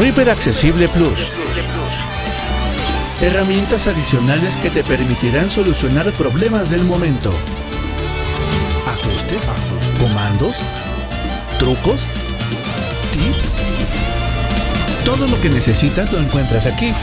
[0.00, 1.38] Reaper Accesible Plus.
[3.20, 7.30] Herramientas adicionales que te permitirán solucionar problemas del momento.
[8.88, 9.44] Ajustes,
[10.00, 10.54] comandos,
[11.58, 12.06] trucos,
[13.12, 13.50] tips.
[15.04, 16.94] Todo lo que necesitas lo encuentras aquí.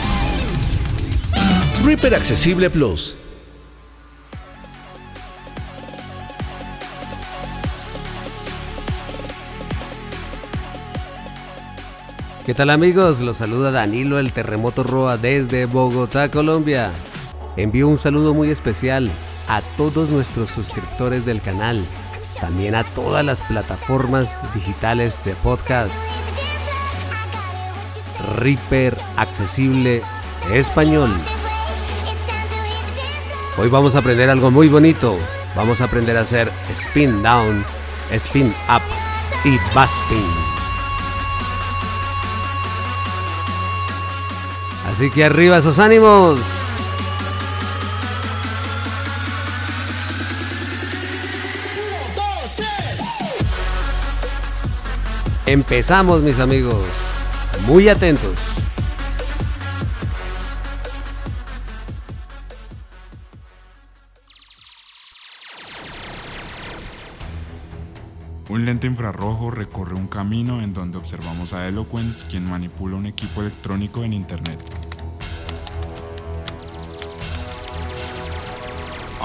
[1.84, 3.14] Reaper Accesible Plus.
[12.48, 13.20] ¿Qué tal amigos?
[13.20, 16.90] Los saluda Danilo el Terremoto Roa desde Bogotá, Colombia.
[17.58, 19.10] Envío un saludo muy especial
[19.48, 21.84] a todos nuestros suscriptores del canal,
[22.40, 25.92] también a todas las plataformas digitales de podcast.
[28.36, 30.00] Reaper Accesible
[30.50, 31.10] Español.
[33.58, 35.18] Hoy vamos a aprender algo muy bonito.
[35.54, 37.62] Vamos a aprender a hacer spin down,
[38.10, 38.80] spin up
[39.44, 40.00] y bass
[44.88, 46.40] Así que arriba esos ánimos.
[55.44, 56.84] Empezamos mis amigos.
[57.66, 58.32] Muy atentos.
[68.48, 73.42] Un lente infrarrojo recorre un camino en donde observamos a Eloquence, quien manipula un equipo
[73.42, 74.77] electrónico en Internet.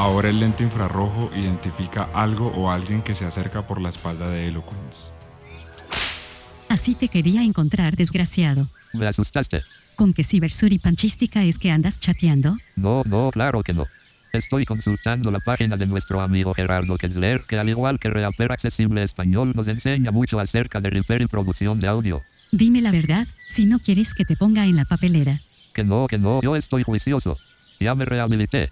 [0.03, 4.49] Ahora el lente infrarrojo identifica algo o alguien que se acerca por la espalda de
[4.49, 5.13] Eloquence.
[6.67, 8.67] Así te quería encontrar, desgraciado.
[8.91, 9.61] Me asustaste.
[9.95, 12.57] ¿Con qué cibersuripanchística es que andas chateando?
[12.75, 13.85] No, no, claro que no.
[14.33, 19.03] Estoy consultando la página de nuestro amigo Gerardo Kessler, que al igual que Reaper Accesible
[19.03, 22.21] Español nos enseña mucho acerca de repair y producción de audio.
[22.51, 25.39] Dime la verdad, si no quieres que te ponga en la papelera.
[25.73, 27.37] Que no, que no, yo estoy juicioso.
[27.79, 28.69] Ya me rehabilité.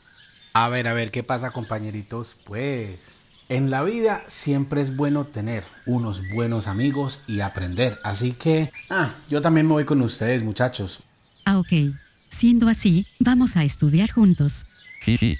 [0.53, 2.37] A ver, a ver, ¿qué pasa compañeritos?
[2.43, 7.99] Pues en la vida siempre es bueno tener unos buenos amigos y aprender.
[8.03, 11.03] Así que, ah, yo también me voy con ustedes muchachos.
[11.45, 11.95] Ah, ok.
[12.29, 14.65] Siendo así, vamos a estudiar juntos.
[15.05, 15.37] Jiji.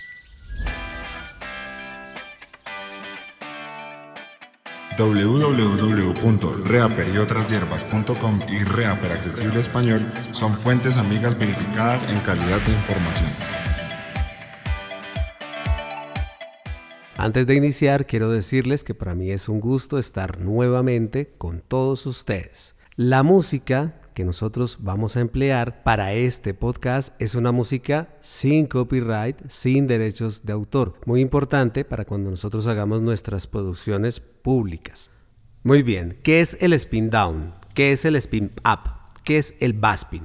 [4.98, 12.74] www.reaper y otras hierbas.com y Reaper Accesible Español son fuentes amigas verificadas en calidad de
[12.74, 13.30] información.
[17.24, 22.08] Antes de iniciar, quiero decirles que para mí es un gusto estar nuevamente con todos
[22.08, 22.76] ustedes.
[22.96, 29.38] La música que nosotros vamos a emplear para este podcast es una música sin copyright,
[29.50, 30.96] sin derechos de autor.
[31.06, 35.12] Muy importante para cuando nosotros hagamos nuestras producciones públicas.
[35.62, 37.54] Muy bien, ¿qué es el spin down?
[37.76, 38.90] ¿Qué es el spin up?
[39.24, 40.24] ¿Qué es el baspin?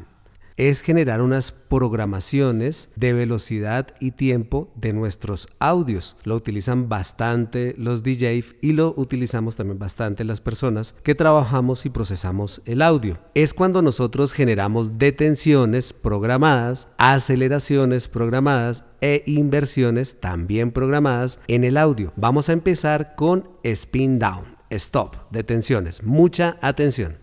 [0.57, 6.17] Es generar unas programaciones de velocidad y tiempo de nuestros audios.
[6.25, 11.91] Lo utilizan bastante los DJs y lo utilizamos también bastante las personas que trabajamos y
[11.91, 13.19] procesamos el audio.
[13.35, 22.13] Es cuando nosotros generamos detenciones programadas, aceleraciones programadas e inversiones también programadas en el audio.
[22.17, 26.03] Vamos a empezar con spin down, stop, detenciones.
[26.03, 27.19] Mucha atención.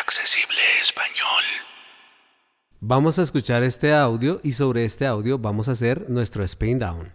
[0.00, 1.44] accesible español.
[2.80, 7.12] Vamos a escuchar este audio y sobre este audio vamos a hacer nuestro spin down.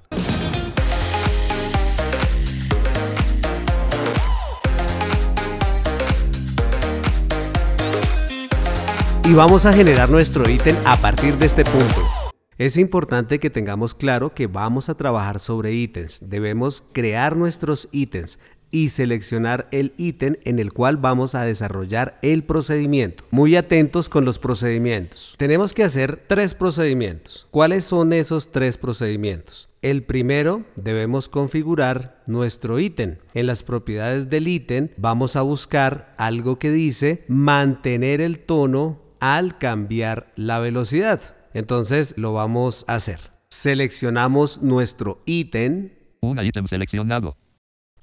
[9.23, 12.09] Y vamos a generar nuestro ítem a partir de este punto.
[12.57, 16.19] Es importante que tengamos claro que vamos a trabajar sobre ítems.
[16.27, 18.37] Debemos crear nuestros ítems,
[18.73, 23.23] y seleccionar el ítem en el cual vamos a desarrollar el procedimiento.
[23.29, 25.35] Muy atentos con los procedimientos.
[25.37, 27.47] Tenemos que hacer tres procedimientos.
[27.51, 29.69] ¿Cuáles son esos tres procedimientos?
[29.83, 33.17] El primero, debemos configurar nuestro ítem.
[33.35, 39.59] En las propiedades del ítem vamos a buscar algo que dice mantener el tono al
[39.59, 41.21] cambiar la velocidad.
[41.53, 43.19] Entonces lo vamos a hacer.
[43.49, 45.91] Seleccionamos nuestro ítem.
[46.21, 47.37] Un ítem seleccionado.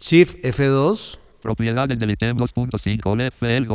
[0.01, 1.19] Shift F2.
[1.43, 3.67] Propiedades del ítem 2.5 LFL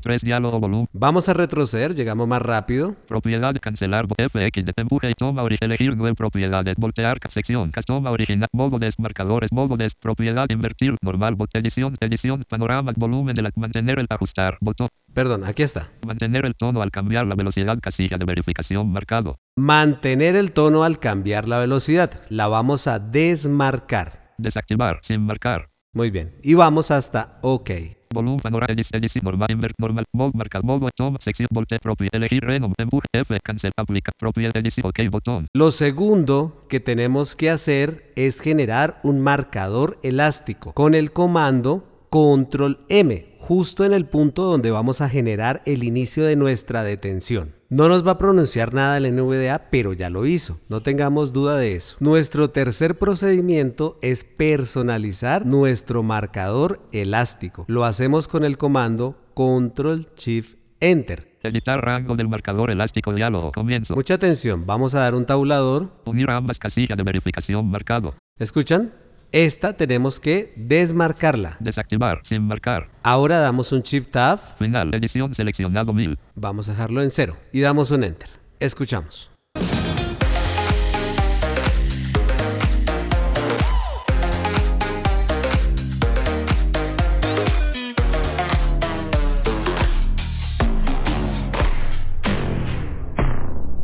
[0.00, 0.88] 3 diálogo volumen.
[0.92, 2.94] Vamos a retroceder, llegamos más rápido.
[3.06, 8.98] Propiedad cancelar FX de empuje y toma elegir nueve propiedades voltear sección toma original móviles
[8.98, 14.58] marcadores móviles propiedad invertir normal bot edición edición panorama volumen de la mantener el ajustar
[14.60, 14.88] botón.
[15.14, 15.88] Perdón, aquí está.
[16.06, 19.36] Mantener el tono al cambiar la velocidad casilla de verificación marcado.
[19.56, 22.20] Mantener el tono al cambiar la velocidad.
[22.28, 24.21] La vamos a desmarcar.
[24.38, 25.68] Desactivar sin marcar.
[25.94, 26.34] Muy bien.
[26.42, 27.70] Y vamos hasta OK.
[28.14, 32.72] Volumen panorama edis normal invert normal mod marcar modo toma sección volte propio elegir renom
[32.78, 35.46] empuje F cancel aplica propio edis ok botón.
[35.54, 42.84] Lo segundo que tenemos que hacer es generar un marcador elástico con el comando control
[42.90, 47.54] M, justo en el punto donde vamos a generar el inicio de nuestra detención.
[47.72, 51.56] No nos va a pronunciar nada el NVDA, pero ya lo hizo, no tengamos duda
[51.56, 51.96] de eso.
[52.00, 57.64] Nuestro tercer procedimiento es personalizar nuestro marcador elástico.
[57.68, 61.38] Lo hacemos con el comando control shift enter.
[61.42, 63.52] Editar rango del marcador elástico diálogo.
[63.52, 63.94] Comienzo.
[63.94, 65.88] Mucha atención, vamos a dar un tabulador.
[66.04, 68.14] Unir ambas casillas de verificación marcado.
[68.38, 68.92] ¿Escuchan?
[69.32, 71.56] Esta tenemos que desmarcarla.
[71.58, 72.90] Desactivar sin marcar.
[73.02, 74.38] Ahora damos un Shift Tab.
[74.58, 74.92] Final.
[74.92, 76.18] Edición seleccionado 1000.
[76.34, 78.28] Vamos a dejarlo en cero y damos un Enter.
[78.60, 79.30] Escuchamos.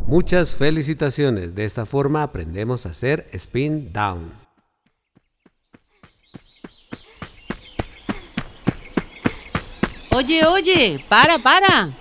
[0.05, 1.55] Muchas felicitaciones.
[1.55, 4.48] De esta forma aprendemos a hacer spin down.
[10.19, 11.93] Oye, oye, para, para,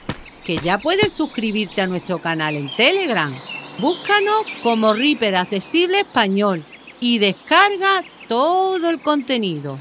[0.42, 3.32] que ya puedes suscribirte a nuestro canal en Telegram.
[3.78, 6.64] Búscanos como Reaper Accesible Español
[6.98, 9.78] y descarga todo el contenido.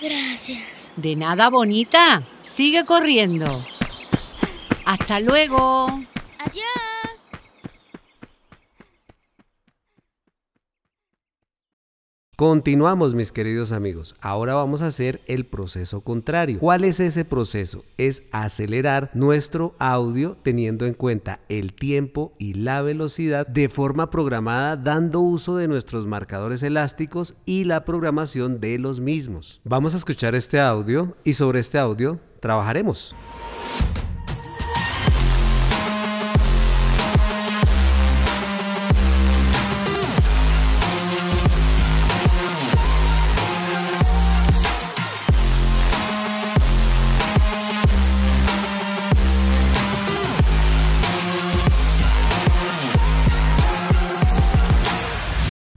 [0.00, 0.92] Gracias.
[0.94, 2.22] De nada, bonita.
[2.42, 3.66] Sigue corriendo.
[4.84, 6.00] Hasta luego.
[12.40, 14.16] Continuamos mis queridos amigos.
[14.22, 16.58] Ahora vamos a hacer el proceso contrario.
[16.58, 17.84] ¿Cuál es ese proceso?
[17.98, 24.78] Es acelerar nuestro audio teniendo en cuenta el tiempo y la velocidad de forma programada
[24.78, 29.60] dando uso de nuestros marcadores elásticos y la programación de los mismos.
[29.64, 33.14] Vamos a escuchar este audio y sobre este audio trabajaremos.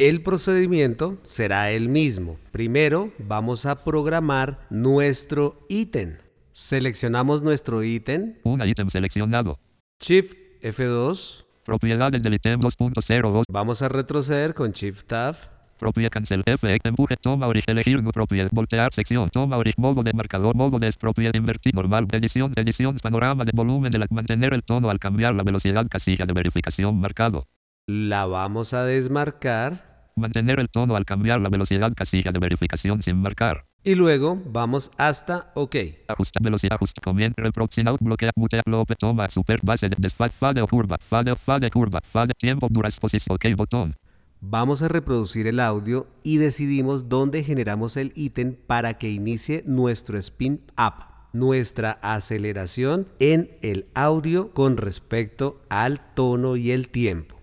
[0.05, 2.37] El procedimiento será el mismo.
[2.51, 6.17] Primero vamos a programar nuestro ítem.
[6.51, 8.33] Seleccionamos nuestro ítem.
[8.43, 9.57] Un ítem seleccionado.
[10.01, 11.45] Shift F2.
[11.63, 13.43] Propiedades del ítem 2.02.
[13.47, 15.37] Vamos a retroceder con Shift Tab.
[15.79, 20.53] Propiedad cancel F empuje toma origen elegir propiedad voltear sección toma origen modo de marcador
[20.53, 24.89] modo de propiedad invertir normal edición edición panorama de volumen de la mantener el tono
[24.89, 27.47] al cambiar la velocidad casilla de verificación marcado.
[27.87, 33.21] La vamos a desmarcar Mantener el tono al cambiar la velocidad casilla de verificación sin
[33.21, 33.65] marcar.
[33.83, 35.75] Y luego vamos hasta OK.
[36.07, 40.67] Ajusta velocidad, ajusta, comienza, out, bloquea, mutea, lope, toma, super, base, de desfase, fade o
[40.67, 43.95] curva, fade, fade, curva, fade, tiempo, OK, botón.
[44.39, 50.17] Vamos a reproducir el audio y decidimos dónde generamos el ítem para que inicie nuestro
[50.17, 57.42] spin up, nuestra aceleración en el audio con respecto al tono y el tiempo.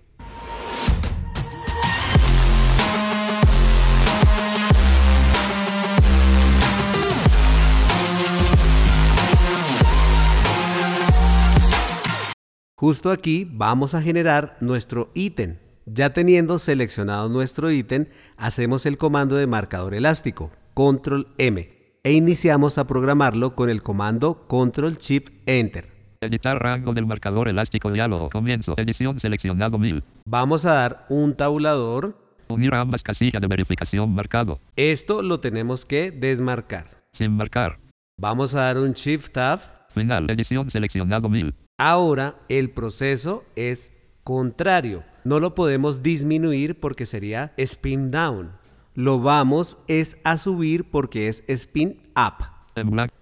[12.80, 15.58] Justo aquí vamos a generar nuestro ítem.
[15.84, 18.06] Ya teniendo seleccionado nuestro ítem,
[18.38, 21.68] hacemos el comando de marcador elástico, control M,
[22.02, 25.90] e iniciamos a programarlo con el comando control shift enter.
[26.22, 28.30] Editar rango del marcador elástico diálogo.
[28.30, 28.72] Comienzo.
[28.78, 30.02] Edición seleccionado 1000.
[30.24, 32.16] Vamos a dar un tabulador.
[32.48, 34.58] Unir ambas casillas de verificación marcado.
[34.76, 36.86] Esto lo tenemos que desmarcar.
[37.12, 37.78] Sin marcar.
[38.18, 39.60] Vamos a dar un Shift Tab.
[39.90, 40.30] Final.
[40.30, 41.54] Edición seleccionado 1000.
[41.82, 45.02] Ahora el proceso es contrario.
[45.24, 48.52] No lo podemos disminuir porque sería spin down.
[48.94, 52.34] Lo vamos es a subir porque es spin up.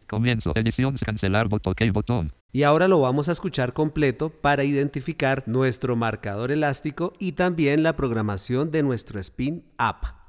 [0.08, 0.52] Comienzo.
[0.54, 2.32] Edición cancelar botón OK botón.
[2.56, 7.96] Y ahora lo vamos a escuchar completo para identificar nuestro marcador elástico y también la
[7.96, 10.23] programación de nuestro spin up.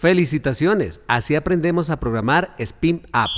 [0.00, 3.28] Felicitaciones, así aprendemos a programar Spin Up.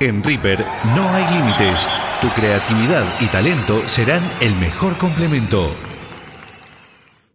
[0.00, 0.66] En Reaper
[0.96, 1.86] no hay límites.
[2.20, 5.70] Tu creatividad y talento serán el mejor complemento.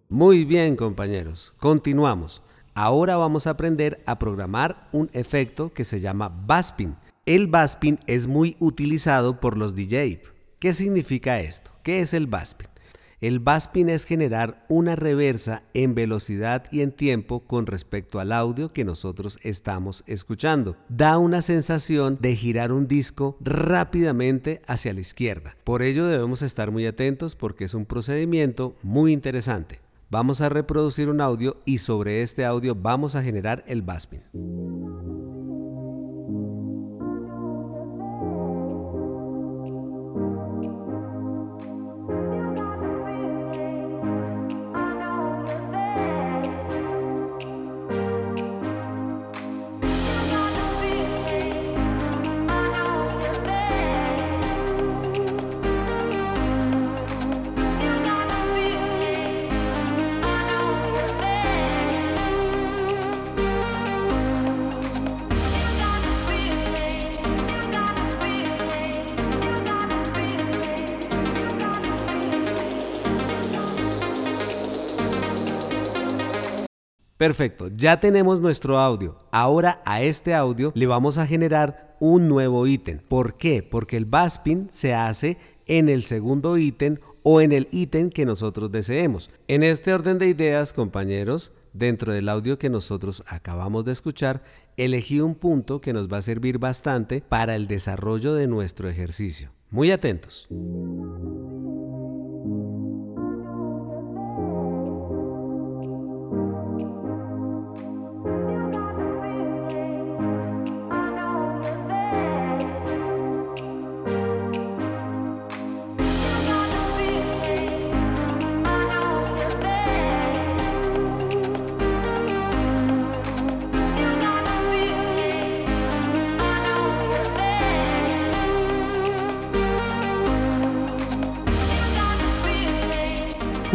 [0.10, 2.44] Muy bien compañeros, continuamos.
[2.74, 6.98] Ahora vamos a aprender a programar un efecto que se llama Baspin.
[7.26, 10.22] El Baspin es muy utilizado por los DJ.
[10.60, 11.72] ¿Qué significa esto?
[11.82, 12.68] ¿Qué es el Baspin?
[13.20, 18.74] El Baspin es generar una reversa en velocidad y en tiempo con respecto al audio
[18.74, 20.78] que nosotros estamos escuchando.
[20.88, 25.58] Da una sensación de girar un disco rápidamente hacia la izquierda.
[25.64, 29.80] Por ello debemos estar muy atentos porque es un procedimiento muy interesante.
[30.12, 34.22] Vamos a reproducir un audio y sobre este audio vamos a generar el Baspin.
[77.26, 79.18] Perfecto, ya tenemos nuestro audio.
[79.32, 83.00] Ahora a este audio le vamos a generar un nuevo ítem.
[83.00, 83.64] ¿Por qué?
[83.64, 88.72] Porque el Baspin se hace en el segundo ítem o en el ítem que nosotros
[88.72, 89.32] deseemos.
[89.48, 94.44] En este orden de ideas, compañeros, dentro del audio que nosotros acabamos de escuchar,
[94.78, 99.50] elegí un punto que nos va a servir bastante para el desarrollo de nuestro ejercicio.
[99.72, 100.48] Muy atentos.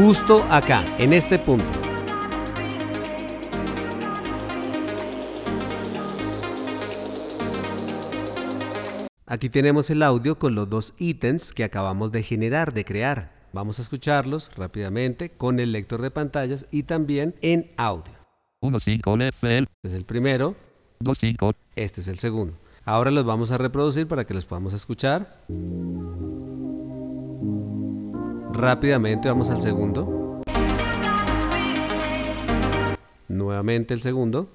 [0.00, 1.64] Justo acá, en este punto.
[9.26, 13.30] Aquí tenemos el audio con los dos ítems que acabamos de generar, de crear.
[13.52, 18.14] Vamos a escucharlos rápidamente con el lector de pantallas y también en audio.
[18.62, 19.64] 1.5 FL.
[19.64, 20.56] Este es el primero.
[21.00, 21.54] 2.5.
[21.76, 22.54] Este es el segundo.
[22.86, 25.44] Ahora los vamos a reproducir para que los podamos escuchar.
[28.60, 30.42] Rápidamente vamos al segundo.
[33.26, 34.50] Nuevamente el segundo.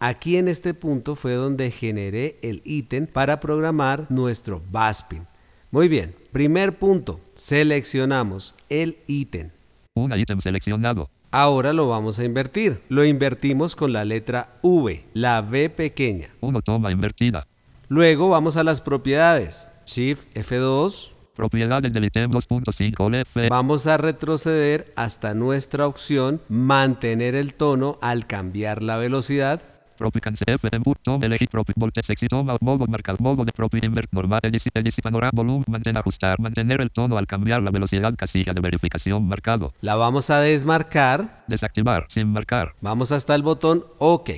[0.00, 5.26] Aquí en este punto fue donde generé el ítem para programar nuestro Baspin.
[5.70, 9.50] Muy bien, primer punto, seleccionamos el ítem.
[9.96, 11.10] Un ítem seleccionado.
[11.30, 12.80] Ahora lo vamos a invertir.
[12.88, 16.28] Lo invertimos con la letra V, la V pequeña.
[16.40, 17.46] Uno toma invertida.
[17.88, 19.68] Luego vamos a las propiedades.
[19.88, 21.12] Shift F2.
[21.34, 23.48] Propiedades del ítem 2.5 F.
[23.48, 29.62] Vamos a retroceder hasta nuestra opción mantener el tono al cambiar la velocidad.
[29.96, 31.48] Propi cancel F tempo toma elegir
[32.60, 34.42] modo marcar modo de propi invert normal
[35.02, 39.72] panorama volumen mantener ajustar mantener el tono al cambiar la velocidad casilla de verificación marcado.
[39.80, 41.44] La vamos a desmarcar.
[41.48, 42.74] Desactivar sin marcar.
[42.82, 44.30] Vamos hasta el botón OK.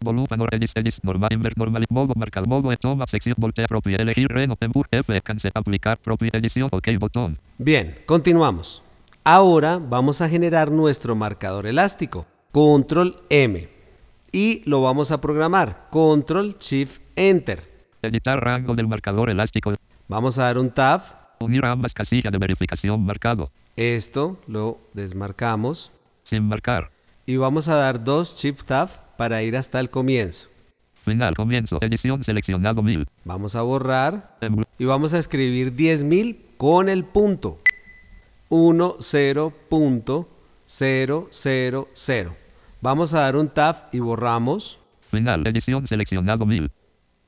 [0.00, 4.54] Volumen panorama edis normal invert normal modo marcar modo toma sección voltea propia elegir reno
[4.54, 7.36] tempo F cancel aplicar propia edición OK botón.
[7.58, 8.80] Bien, continuamos.
[9.24, 12.28] Ahora vamos a generar nuestro marcador elástico.
[12.52, 13.68] Control M
[14.30, 15.88] y lo vamos a programar.
[15.90, 17.68] Control Shift Enter.
[18.00, 19.74] Editar rango del marcador elástico.
[20.06, 21.02] Vamos a dar un tab.
[21.40, 23.50] Unir ambas casillas de verificación marcado.
[23.74, 25.90] Esto lo desmarcamos.
[26.22, 26.92] Sin marcar.
[27.26, 30.48] Y vamos a dar dos Shift Tab para ir hasta el comienzo.
[31.04, 33.06] Final, comienzo, edición seleccionado 1000.
[33.24, 34.38] Vamos a borrar
[34.78, 37.58] y vamos a escribir 10000 con el punto.
[38.48, 40.28] 1 0 punto
[40.64, 42.36] 0 0 0.
[42.80, 44.78] Vamos a dar un tab y borramos.
[45.10, 46.70] Final, edición seleccionado 1000.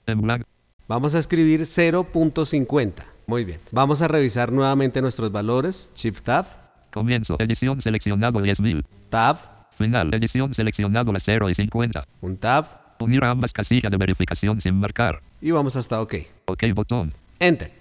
[0.07, 0.47] En blanco.
[0.87, 2.93] Vamos a escribir 0.50.
[3.27, 3.61] Muy bien.
[3.73, 5.91] Vamos a revisar nuevamente nuestros valores.
[5.95, 6.47] Shift Tab.
[6.93, 8.85] Comienzo, edición seleccionado 10000.
[9.09, 9.60] Tab.
[9.81, 12.07] Final, edición seleccionado la 0 y 50.
[12.21, 12.67] Un tab.
[13.01, 15.23] Unir ambas casillas de verificación sin marcar.
[15.41, 16.17] Y vamos hasta OK.
[16.45, 17.15] OK botón.
[17.39, 17.73] Enter.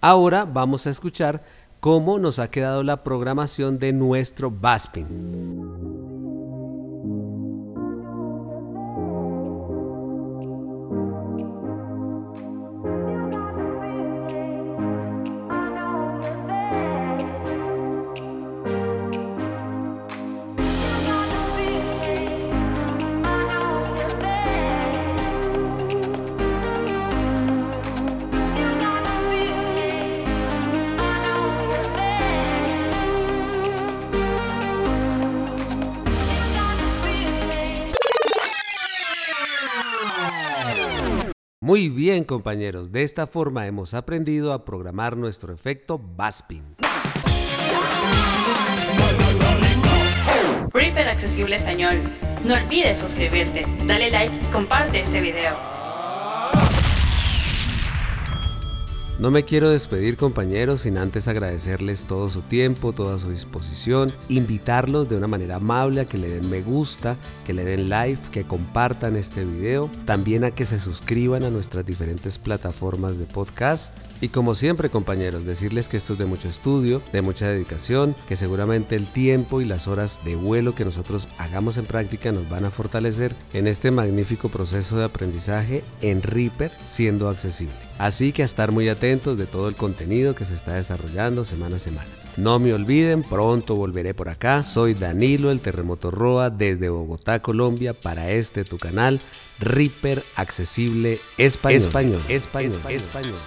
[0.00, 1.44] Ahora vamos a escuchar
[1.78, 5.93] cómo nos ha quedado la programación de nuestro Baspin.
[42.14, 46.76] Bien compañeros, de esta forma hemos aprendido a programar nuestro efecto Baspin.
[50.72, 52.04] Reaper Accesible Español.
[52.44, 55.56] No olvides suscribirte, dale like y comparte este video.
[59.16, 65.08] No me quiero despedir compañeros sin antes agradecerles todo su tiempo, toda su disposición, invitarlos
[65.08, 67.16] de una manera amable a que le den me gusta,
[67.46, 71.86] que le den like, que compartan este video, también a que se suscriban a nuestras
[71.86, 77.02] diferentes plataformas de podcast y como siempre compañeros, decirles que esto es de mucho estudio,
[77.12, 81.76] de mucha dedicación, que seguramente el tiempo y las horas de vuelo que nosotros hagamos
[81.76, 87.28] en práctica nos van a fortalecer en este magnífico proceso de aprendizaje en Reaper siendo
[87.28, 87.74] accesible.
[87.98, 91.76] Así que a estar muy atentos de todo el contenido que se está desarrollando semana
[91.76, 92.08] a semana.
[92.36, 94.64] No me olviden, pronto volveré por acá.
[94.64, 99.20] Soy Danilo, el Terremoto Roa, desde Bogotá, Colombia, para este tu canal,
[99.60, 101.82] Reaper Accesible Español.
[101.82, 103.38] Español, español, español.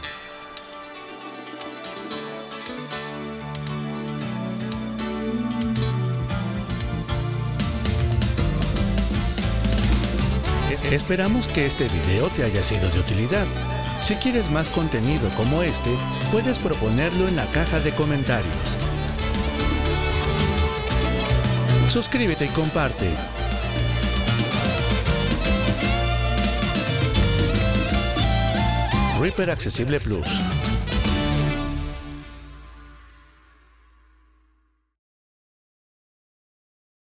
[10.90, 13.46] Esperamos que este video te haya sido de utilidad.
[14.02, 15.90] Si quieres más contenido como este,
[16.32, 18.56] puedes proponerlo en la caja de comentarios.
[21.90, 23.10] Suscríbete y comparte.
[29.20, 30.57] Reaper Accesible Plus